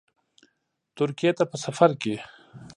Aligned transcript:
ترکیې 0.97 1.31
ته 1.37 1.43
په 1.49 1.55
سفرکې 1.63 2.15